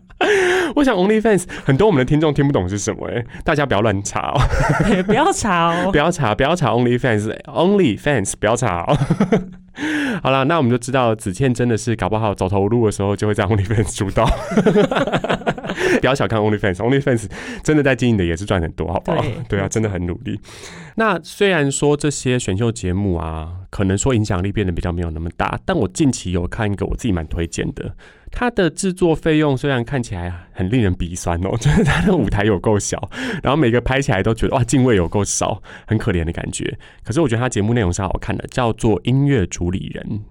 [0.75, 4.41] 我想 OnlyFans 很多我们的听众听不懂是什么哎，大家不要乱查哦，
[5.07, 8.97] 不要查哦，不要查，不要查 OnlyFans，OnlyFans 不要查哦。
[10.21, 14.29] 好了，那我们就知道子倩真的是搞不好走投无路的时候就会在 OnlyFans 出道。
[16.01, 17.27] 不要小看 OnlyFans，OnlyFans
[17.63, 19.23] 真的在经营的也是赚很多，好不好？
[19.47, 20.37] 对啊，真的很努力。
[21.01, 27.95] 那虽然说这些选秀节目啊，可能说影响力变得比较没有那么大，但我近期有看一个我自己蛮推荐的。
[28.31, 33.09] 它的制作费用虽然看起来很令人鼻酸哦， 就是它的舞台有够小，
[33.41, 36.77] 然后每个拍起来都觉得哇敬畏有够少，很可怜的感觉。
[37.03, 40.21] 可是我觉得它节目内容是好看的，叫做音乐主理人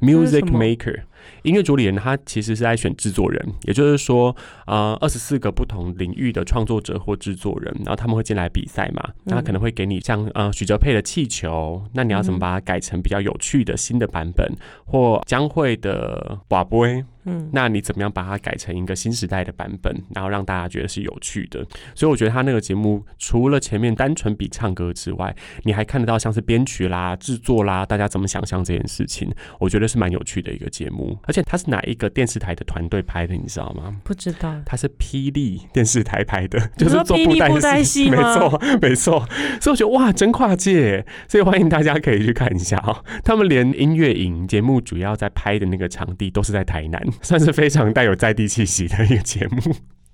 [0.00, 1.02] ，Music Maker。
[1.42, 4.34] 音乐主理人他其实是在选制作人，也就是说，
[4.66, 14.50] 呃，二十四个不同领域的创作者或制作人，然后他们会进来比赛嘛，那可能会给你像呃许哲佩的气球，那你要怎么把它改成比较有趣的新的版本，
[14.84, 16.86] 或将会的瓦波。
[17.28, 21.64] 嗯，那你怎么样把它改成一个新时代的版本，然后让大家觉得是有趣的？
[21.94, 31.18] 所以我觉得他那个节目除了前面单纯比唱歌之外，你还看得到像是编曲啦、制作啦，大家怎么想象这件事情，我觉得是蛮有趣的一个节目。
[31.24, 33.96] 而且他是哪一个电视台的团队拍的，你知道吗？
[34.04, 39.26] 不知道，他是霹雳电视台拍的，就是做布袋戏没错，没错。
[39.60, 43.04] 所以我觉得哇，真跨界，所以欢迎大家可以去看一下哦。
[43.24, 47.02] 他们连音乐影节目主要在拍的那个场地都是在台南。
[47.22, 49.60] 算是非常带有在地气息的一个节目，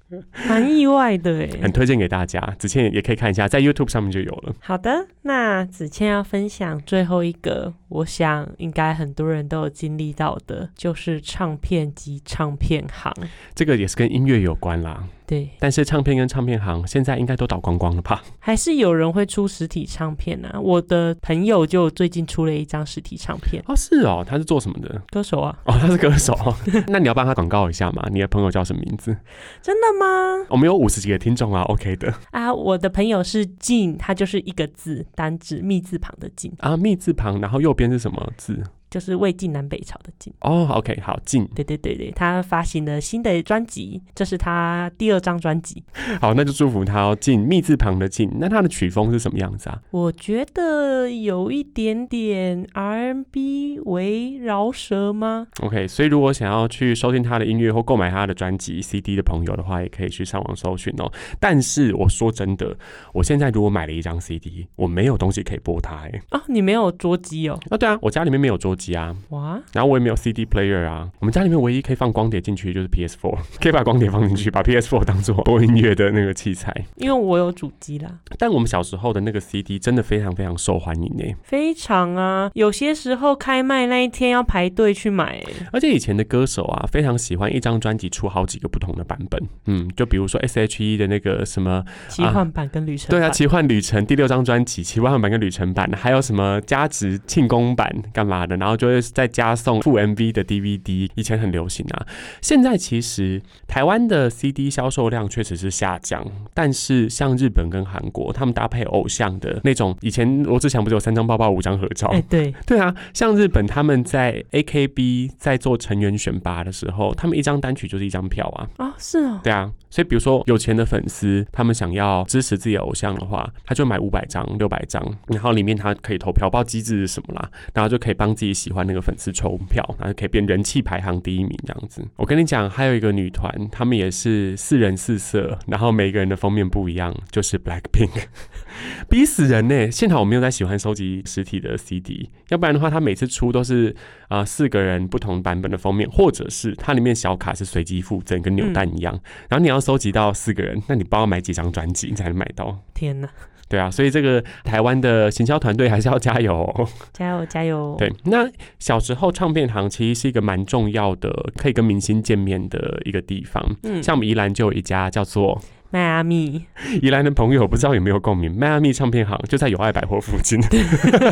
[0.49, 2.41] 蛮意外的哎，很推荐给大家。
[2.59, 4.55] 子倩也可以看一下，在 YouTube 上面就有了。
[4.61, 13.15] 好的，那子倩要分享最后一个，我想应该很多人都有经历到的，就是唱片及唱片行。
[13.55, 15.05] 这个也是跟音乐有关啦。
[15.27, 18.23] 对，但是唱片跟唱片行现在应该都倒光光了吧？
[18.39, 20.53] 还是有人会出实体唱片呢？
[20.61, 25.01] 我的朋友就最近出了一张实体唱片哦，是哦，他是做什么的？
[25.09, 25.57] 歌手啊？
[25.65, 26.37] 哦，他是歌手，
[26.89, 28.07] 那你要帮他广告一下吗？
[28.13, 29.17] 你的朋友叫什么名字？
[29.63, 30.47] 真的吗？
[30.51, 32.53] 我们有五十几个听众啊，OK 的啊。
[32.53, 38.63] 我的朋友是静，他就是一个字单字，密字旁的静啊，密字旁，然后右边是什么字？
[38.95, 45.83] 就是魏晋南北朝的晋哦，OK，好晋，对对对对，他发行了新的专辑，这是他第二张专辑。
[46.21, 48.31] 好，那就祝福他哦，晋，密字旁的晋。
[48.39, 49.83] 那他的曲风是什么样子啊？
[49.91, 61.11] 我觉得有一点点 R&B 为饶舌吗？OK，所以如果想要去收听他的音乐或购买他的专辑 CD 的朋友的话，也可以去上网搜寻哦。
[61.41, 62.77] 但是我说真的，
[63.13, 66.23] 我现在如果买了一张 CD，我没有东西可以播它哎。
[66.29, 67.59] 啊，你没有桌机哦？
[67.71, 68.84] 啊，对啊，我家里面没有桌机。
[68.93, 69.59] 啊，哇！
[69.73, 76.75] 然后我也没有 CD player 啊，我们家里面唯一可以放光碟进去的就是 PS4， 可以把光碟放进去，把 PS4 当做播音乐的那个器材。
[76.97, 78.11] 因为我有主机啦。
[78.39, 81.25] 但我们小时候的那个 CD 真的非常非常受欢迎呢。
[81.43, 85.43] 非常啊，有些时候开卖那一天要排队去买。
[85.73, 89.43] 而且以前的歌手啊，非常喜欢一张专辑出好几个不同的版本。
[89.67, 93.09] 嗯，就比如说 S.H.E 的那个什么奇幻版跟旅程。
[93.11, 98.74] 对啊，奇幻旅程第六张专辑奇幻版跟旅程版，还有什么加值庆功版干嘛的，然后。
[98.77, 102.07] 就会再加送副 MV 的 DVD，以前很流行啊。
[102.41, 112.09] 现在其实台湾的 CD 销售量确实是下降，但是像日本跟韩国，他们搭配偶像的那种，以前罗志祥不是有三张包包五张合照？
[112.09, 112.95] 哎，对，对啊。
[113.13, 118.69] 像日本他们在 AKB 在做成员选拔的时候，他们一张单曲就是一张票啊。
[118.79, 119.71] 啊，是啊，对啊。
[119.95, 132.05] 所以比如说有钱的粉丝，他们想要支持自己的偶像的话，他就买五百张、六百张，然后里面他可以投票，不知道机制是什么啦，然后就可以帮自己喜欢那个粉丝抽票，然后可以变人气排行第一名这样子。
[132.17, 138.25] 我跟你讲，还有一个女团，他们也是四人四色，然后每个人的封面不一样，就是 Black Pink，
[139.09, 139.89] 逼死人呢！
[139.93, 143.95] 幸好我没有在喜欢收集实体的 CD，要不然的话，他每次出都是
[144.29, 149.13] 啊四个人不同版本的封面，或者是它里面小卡是随机附赠，跟扭蛋一样。
[149.49, 152.79] 然后你要收集到四个人，那你包要买几张专辑才能买到？
[152.95, 153.29] 天哪！
[153.67, 157.97] 对啊，所以这个台湾的行销团队还是要加油，哦加油加油！
[157.99, 163.65] 对，那小时候唱片行其实是一个蛮重要的，可以跟明星见面的一个地方。
[163.83, 165.61] 嗯，像我们宜兰就有一家叫做。
[165.95, 166.61] 迈阿密，
[167.01, 168.53] 宜兰的朋友不知道有没有共鸣？
[168.53, 170.61] 迈阿密唱片行就在友爱百货附近，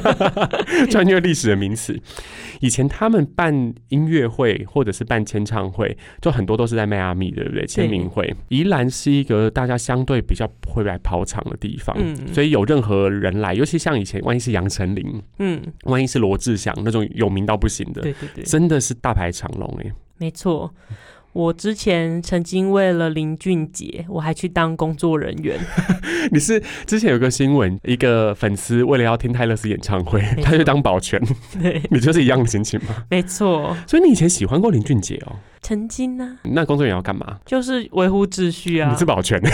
[0.89, 2.01] 穿越历史的名词。
[2.61, 7.67] 以前他们办音乐会或者是办签唱会，就很多都是在迈阿密，对不对？
[7.67, 8.33] 签名会。
[8.51, 11.97] 宜兰是一个大家相对比较会来跑场的地方，
[12.33, 20.73] 所以有任何人来，尤其像以前，万一是杨丞琳，嗯，万一是罗志祥那种有名到不行的，对对对，真的是大排长龙哎，没错。
[21.33, 25.59] 我之前曾经为了林俊杰，我还去当工作人员。
[26.31, 31.21] 你是之前有个新闻，一个粉丝为了要听泰勒斯演唱会，他去当保全。
[31.61, 33.05] 对，你就是一样的心情吗？
[33.09, 33.75] 没错。
[33.87, 35.37] 所以你以前喜欢过林俊杰哦？
[35.63, 36.39] 曾经呢。
[36.43, 37.39] 那工作人员要干嘛？
[37.47, 38.91] 就是维护秩序啊。
[38.91, 39.41] 你是保全。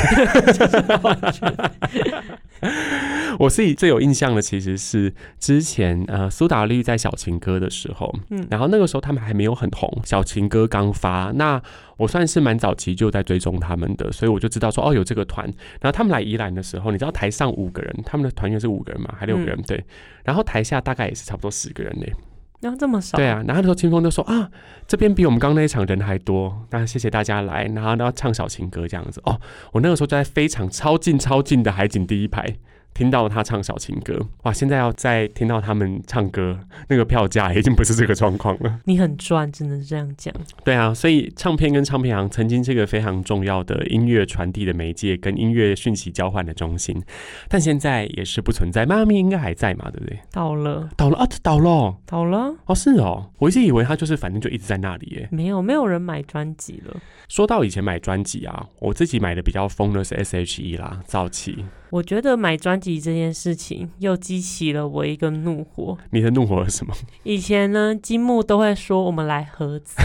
[3.39, 11.63] 我自己最有印象的其实是之前呃苏打绿在小情歌的时候，嗯，然后那个时候他们还没有很红，小情歌刚发，那
[11.99, 15.47] 我算是蛮早期就在追踪他们的，所以我就知道说哦有这个团，
[15.81, 19.85] 然后他们来宜兰的时候，你知道台上五个人，他们的团员是五个人嘛，还六个人对，
[20.25, 22.13] 然后台下大概也是差不多十个人嘞，
[22.61, 24.51] 然后这么少，对啊，然后那时候清风就说啊
[24.87, 29.41] 这边比我们刚那一场人还多，那谢谢大家来，然后要唱小情歌这样子哦，
[29.73, 32.57] 我那个时候就在非常超近超近的海景第一排。
[32.99, 34.53] 听到他唱小情歌，哇！
[34.53, 38.81] 现在要再听到他们唱歌，那个票价已经不是这个状况了。
[38.87, 40.35] 你很赚，只能这样讲。
[40.65, 47.01] 对啊，所以唱片跟唱片行曾经是个非常重要的音乐传递的媒介，跟音乐讯息交换的中心，
[47.49, 48.85] 但现在也是不存在。
[48.85, 49.89] 妈咪应该还在嘛？
[49.93, 50.19] 对不对？
[50.33, 51.27] 倒了，倒了啊！
[51.41, 52.53] 倒了，倒了。
[52.67, 55.29] 哦，是哦，我一直以为他就是反正就一直在那里耶。
[55.31, 56.97] 没有，没有人买专辑了。
[57.29, 61.65] 说到以前买专辑啊，我自己买的比较疯的是 S.H.E 啦，早期。
[61.91, 65.97] 我觉得买专辑这件事情又激起了我一个怒火。
[66.11, 66.95] 你的怒火是什么？
[67.23, 69.97] 以前呢，金木都会说我们来合资，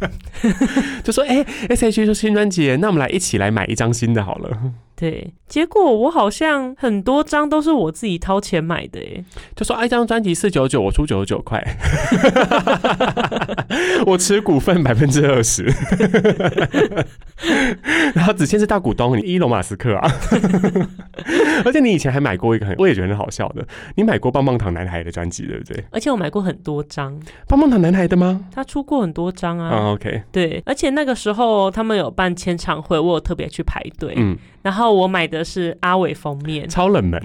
[1.02, 4.72] 就说哎，S.H.E 出新专辑，那我们来一起来买一张新的好了。
[5.00, 9.24] 对，结果我好像很多张都是我自己掏钱买的，哎，
[9.56, 11.58] 就说一张专辑四九九，我出九十九块，
[14.04, 15.64] 我持股份百分之二十，
[18.14, 20.12] 然后子谦是大股东，你伊隆马斯克啊，
[21.64, 25.82] 而且你以前还买过一个很，我也觉得很好笑的，你买过棒棒糖男孩的专辑对不对？
[25.90, 27.18] 而且我买过很多张。
[27.48, 28.44] 棒棒糖男孩的吗？
[28.54, 34.36] 他出过很多张啊，OK，对，而且那个时候他们有办签唱会，我有特别去排队，嗯。
[34.62, 37.20] 然后我买的是阿伟封面，超冷门。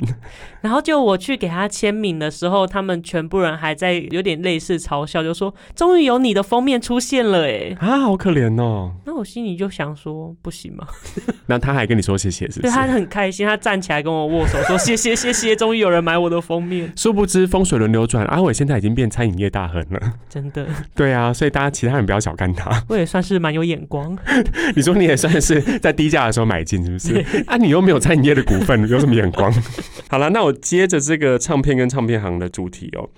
[0.61, 10.87] 然后就我去给他签名的时候，他们全部人还在有点类似嘲笑，就说：“终于有你的封面出现了，哎啊，好可怜哦。”那我心里就想说：“不行吗？”
[11.45, 12.61] 那他还跟你说谢谢，是？
[12.61, 19.99] 对，他很开心，他站起来跟我握手，说：“谢谢，谢谢，终于有人买我的封面。”殊不知风水轮流转，阿伟现在已经变餐饮业大亨了。
[20.27, 20.65] 真的？
[20.95, 22.71] 对啊，所以大家其他人不要小看他。
[22.89, 24.17] 我也算是蛮有眼光。
[24.75, 27.24] 你说你也算是在低价的时候买进，是不是？
[27.47, 29.51] 啊，你又没有餐饮业的股份，有什么眼光？
[30.09, 33.09] 好了，那我接着这个唱片跟唱片行的主题哦，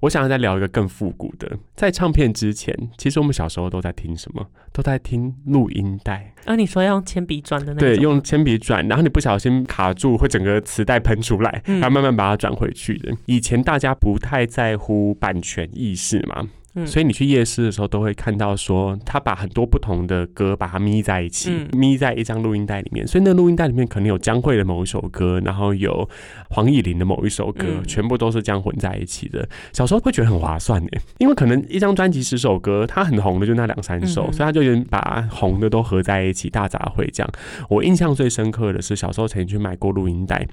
[0.00, 1.58] 我想要再聊一个更复古的。
[1.74, 4.46] 在唱片之前，其实我们小时候都在听什么？
[4.72, 6.32] 都在听录音带。
[6.44, 13.12] 啊，你说要用铅笔转的那对，用铅笔转，然后你不小心卡住，会整个磁带喷出来，然后慢慢把它转回去的。
[13.26, 16.48] 以前大家不太在乎版权意识嘛。
[16.84, 23.06] 所以你去夜市的时候，都会看到说，他把很多不同的歌把它咪在一起，咪在一张录音带里面。
[23.06, 26.08] 所以那录音带里面可能有江蕙的某一首歌，然后有
[26.50, 29.48] 黄以玲的某一首歌，全部都是这样混在一起的。
[29.72, 34.60] 小时候会觉得很划算诶，因为可能一张专辑十首歌，它很红的就那两三首，所以他就
[34.90, 37.30] 把红的都合在一起，大杂烩这样。
[37.68, 40.46] 我印象最深刻的是小时候曾经去买过录音带。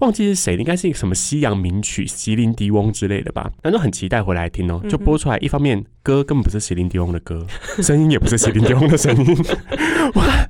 [0.00, 3.50] 忘记是谁，应该是一个什么西洋名曲，席琳迪翁之类的吧。
[3.62, 4.80] 反正很期待回来听哦。
[4.88, 7.46] 就播出来，一方面歌根本不是席琳迪翁的歌，
[7.82, 9.36] 声音也不是席琳迪翁的声音，
[10.14, 10.48] 哇，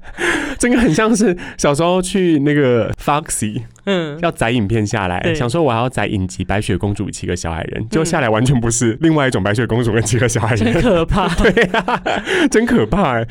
[0.58, 12.02] 真的很像是小时候去那个 Foxy 嗯，要载影片下来，想说我还要载影集《白雪公主七个小矮人》，就下来完全不是 另外一种白雪公主跟七个小矮人，真可怕， 对呀，
[12.50, 13.26] 真可怕哎。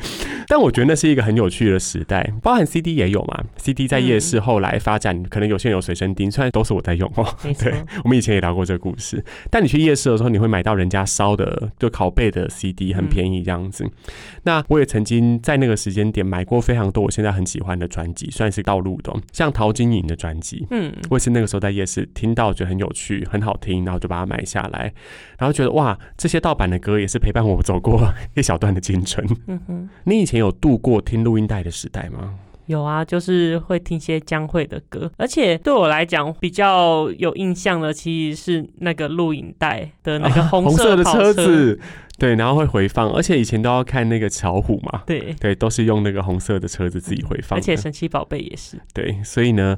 [0.46, 7.26] 但我觉得那是一个很有趣的时代，包含 CD 也有嘛，CD 在夜市后来发展，可能有些人有随身听，虽然都是我在用哦。
[7.58, 7.74] 对，
[8.04, 9.24] 我们以前也聊过这个故事。
[9.50, 13.88] 但你去夜市的时候，你会买到人家烧的就拷贝的 CD，很便宜这样子。
[14.42, 20.43] 那我也曾经在那个时间点买过非常多我现在很喜欢的专辑，算是道路的，像陶晶莹的专辑。
[20.70, 24.92] 嗯，我也是那个时候在夜市听到，觉得很有趣、很好听，然后就把它买下来，
[25.38, 29.26] 然后觉得哇，这些盗版的歌也是陪伴我走过 一小段的青春。
[29.46, 32.34] 嗯哼，你以前有度过听录音带的时代吗？
[32.66, 41.78] 有啊，就是会听些江蕙的歌，而且对我来讲比较有印象的，其实是那个录影带的那个红色的车子，
[42.18, 45.34] 对，然后会回放，而且以前都要看那个巧虎嘛，对。
[45.38, 49.76] 对，都是用那个红色的车子自己回放，而且神奇宝贝也是，对，所以呢。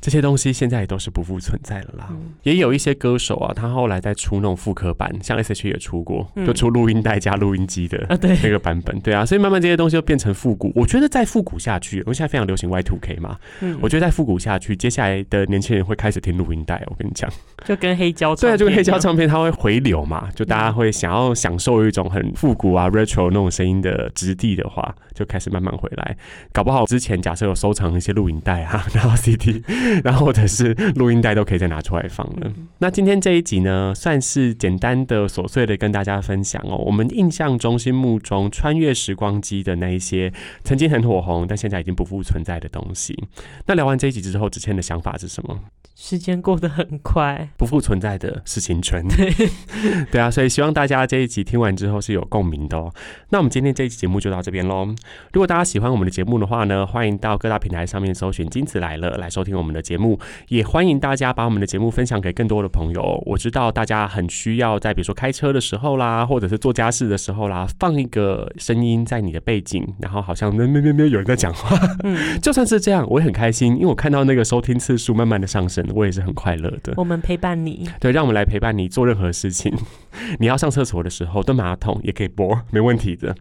[0.00, 2.08] 这些东西现在也都是不复存在了啦。
[2.42, 5.68] 也有一些歌手啊，他后来在出那种复刻版，像 S.H.
[5.68, 8.98] 也出过，就出录音带加录音机的那个版本。
[9.00, 10.72] 对啊，所以慢慢这些东西就变成复古。
[10.74, 13.36] 我觉得再复古下去，因为现在非常流行 Y Two K 嘛，
[13.80, 16.82] 我觉得再复古下去，接下来的年轻人会开始听录音带。
[16.86, 17.30] 我跟你讲，
[17.64, 26.16] 就跟黑胶对啊，就跟黑胶唱片，它会回流嘛，就大家会想要享受一种很复古啊 retro 那种声音的质地的话，就开始慢慢回来。
[26.52, 29.62] 搞不好之前假设有收藏一些录音带啊，然后 CD，
[30.02, 30.76] 然后或者是。
[30.96, 32.52] 录音带都可以再拿出来放了。
[32.78, 36.76] 那今天这一集呢，算是简单的、琐碎的跟大家分享哦。
[36.76, 40.32] 我们印象中心目中穿越时光机的那一些
[40.64, 43.16] 曾经很火红，但现在已经不复存在的东西。
[43.66, 45.60] 那聊完这一集之后，子谦的想法是什么？
[45.94, 49.04] 时间过得很快，不复存在的是青春。
[50.12, 52.92] 对啊，所以希望大家这一集听完之后是有共鸣的哦。
[53.30, 54.86] 那我们今天这一集节目就到这边喽。
[55.32, 60.18] 如果大家喜欢我们的节目的话呢，欢迎到各大平台上面搜寻“金子来了”来收听我们的节目。
[60.48, 63.22] 也欢迎大家把我们的节目分享给更多的朋友。
[63.26, 71.78] 我知道大家很需要在比如说开车的时候啦，或者是做家事的时候啦，放一个声音在你的背景，然后好像咩咩咩咩有人在讲话。
[72.04, 75.84] 嗯， 就算是这样，我也很开心，因为我看到那个收听次数慢慢的上升。
[75.94, 76.92] 我也是很快乐的。
[76.96, 79.72] 我们陪伴你，对，让我们来陪伴你做任何事情。
[80.38, 83.34] 你要上厕所的时候蹲马桶也可以播， 没问题的。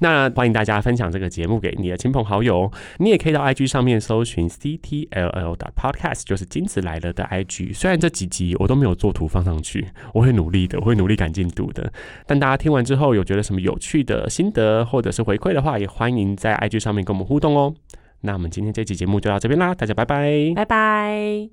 [0.00, 2.70] 那欢迎大家分享这个节目给你的亲朋好友。
[2.98, 7.74] 你也可以到 IG 上面搜寻 CTLL 的 Podcast，就是金子来了的 IG。
[7.74, 11.92] 虽然这几集我都没有做图放上去，我会努力的，我会努力赶进度的。
[12.26, 17.74] 但大家听完之后有觉得什么有趣的心得或者是回馈的话，也欢迎在 IG 上面跟我们互动哦。
[18.22, 21.48] 那我们今天这期节目就到这边啦，大家拜拜，拜拜。